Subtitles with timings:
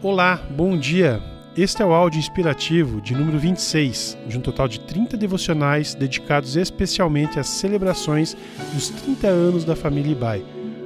[0.00, 1.20] Olá, bom dia.
[1.56, 6.54] Este é o áudio inspirativo de número 26, de um total de 30 devocionais dedicados
[6.54, 8.36] especialmente às celebrações
[8.72, 10.44] dos 30 anos da família Ibai,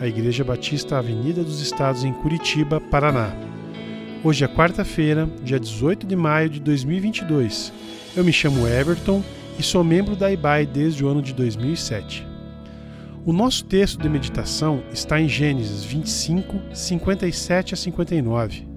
[0.00, 3.36] a Igreja Batista Avenida dos Estados em Curitiba, Paraná.
[4.22, 7.74] Hoje é quarta-feira, dia 18 de maio de 2022.
[8.16, 9.22] Eu me chamo Everton
[9.58, 12.26] e sou membro da IBAI desde o ano de 2007.
[13.22, 18.73] O nosso texto de meditação está em Gênesis 25, 57 a 59.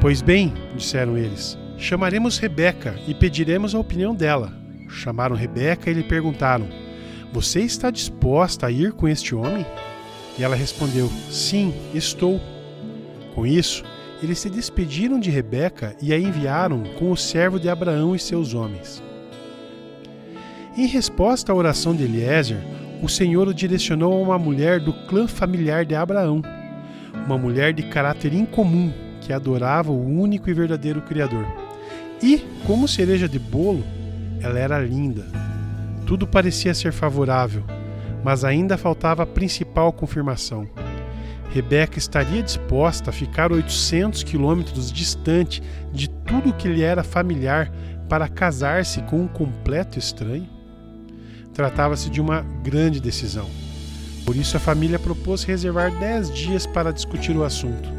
[0.00, 4.52] Pois bem, disseram eles, chamaremos Rebeca e pediremos a opinião dela.
[4.88, 6.68] Chamaram Rebeca e lhe perguntaram:
[7.32, 9.66] Você está disposta a ir com este homem?
[10.38, 12.40] E ela respondeu: Sim, estou.
[13.34, 13.82] Com isso,
[14.22, 18.54] eles se despediram de Rebeca e a enviaram com o servo de Abraão e seus
[18.54, 19.02] homens.
[20.76, 22.58] Em resposta à oração de Eliezer,
[23.02, 26.40] o Senhor o direcionou a uma mulher do clã familiar de Abraão,
[27.26, 28.92] uma mulher de caráter incomum
[29.28, 31.46] que adorava o único e verdadeiro Criador.
[32.22, 33.84] E, como cereja de bolo,
[34.40, 35.26] ela era linda.
[36.06, 37.62] Tudo parecia ser favorável,
[38.24, 40.66] mas ainda faltava a principal confirmação.
[41.50, 47.70] Rebeca estaria disposta a ficar 800 quilômetros distante de tudo que lhe era familiar
[48.08, 50.48] para casar-se com um completo estranho?
[51.52, 53.50] Tratava-se de uma grande decisão.
[54.24, 57.97] Por isso, a família propôs reservar dez dias para discutir o assunto.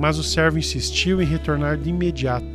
[0.00, 2.46] Mas o servo insistiu em retornar de imediato,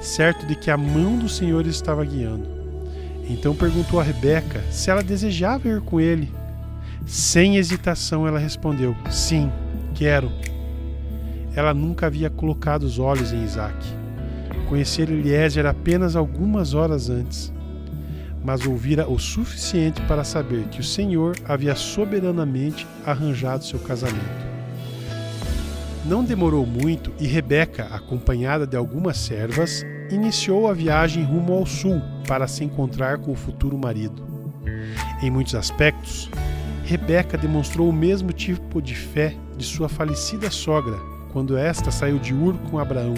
[0.00, 2.46] certo de que a mão do Senhor estava guiando.
[3.28, 6.32] Então perguntou a Rebeca se ela desejava ir com ele.
[7.04, 9.50] Sem hesitação, ela respondeu: Sim,
[9.92, 10.30] quero.
[11.56, 13.76] Ela nunca havia colocado os olhos em Isaac.
[14.68, 17.52] Conhecer Eliezer apenas algumas horas antes,
[18.44, 24.53] mas ouvira o suficiente para saber que o Senhor havia soberanamente arranjado seu casamento.
[26.04, 31.98] Não demorou muito e Rebeca, acompanhada de algumas servas, iniciou a viagem rumo ao sul
[32.28, 34.22] para se encontrar com o futuro marido.
[35.22, 36.28] Em muitos aspectos,
[36.84, 40.98] Rebeca demonstrou o mesmo tipo de fé de sua falecida sogra
[41.32, 43.14] quando esta saiu de Ur com Abraão.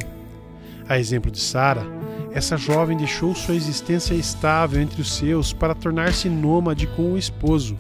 [0.89, 1.85] A exemplo de Sara,
[2.33, 7.77] essa jovem deixou sua existência estável entre os seus para tornar-se nômade com o esposo.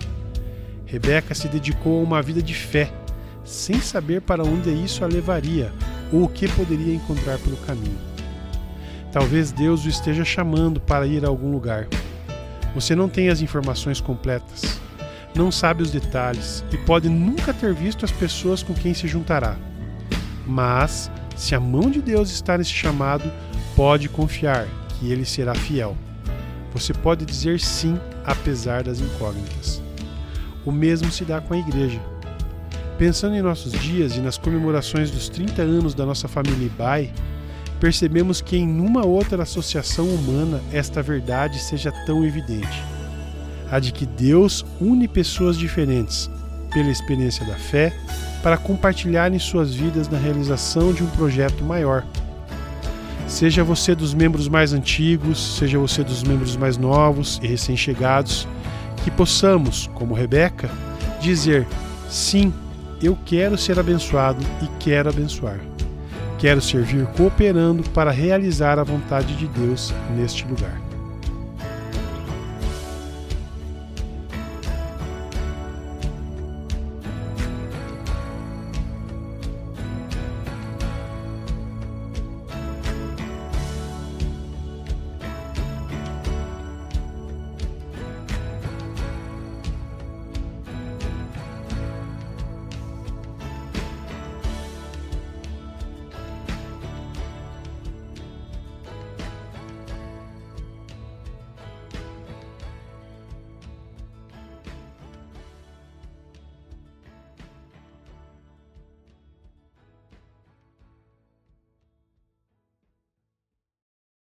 [0.85, 2.91] Rebeca se dedicou a uma vida de fé
[3.47, 5.73] sem saber para onde isso a levaria
[6.13, 7.99] ou o que poderia encontrar pelo caminho.
[9.13, 11.87] Talvez Deus o esteja chamando para ir a algum lugar.
[12.75, 14.79] Você não tem as informações completas,
[15.35, 19.57] não sabe os detalhes e pode nunca ter visto as pessoas com quem se juntará.
[20.47, 23.31] Mas, se a mão de Deus está nesse chamado,
[23.75, 25.97] pode confiar que ele será fiel.
[26.73, 29.81] Você pode dizer sim apesar das incógnitas.
[30.65, 32.01] O mesmo se dá com a igreja.
[32.99, 37.13] Pensando em nossos dias e nas comemorações dos 30 anos da nossa família Ibai,
[37.79, 42.83] percebemos que em nenhuma outra associação humana esta verdade seja tão evidente.
[43.71, 46.31] A de que Deus une pessoas diferentes,
[46.73, 47.93] pela experiência da fé,
[48.43, 52.03] para compartilharem suas vidas na realização de um projeto maior.
[53.29, 58.49] Seja você dos membros mais antigos, seja você dos membros mais novos e recém-chegados,
[59.05, 60.71] que possamos, como Rebeca,
[61.21, 61.67] dizer
[62.09, 62.55] sim
[63.03, 65.61] eu quero ser abençoado e quero abençoar.
[66.39, 70.86] Quero servir cooperando para realizar a vontade de Deus neste lugar.